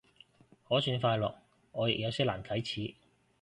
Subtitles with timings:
[0.67, 1.31] 可算快樂，
[1.73, 2.95] 我亦有些難啟齒